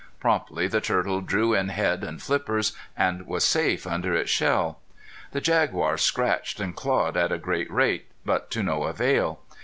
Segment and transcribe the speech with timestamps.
[0.19, 4.79] Promptly the turtle drew in head and flippers, and was safe under its shell.
[5.31, 9.41] The jaguar scratched and clawed at a great rate, but to no avail.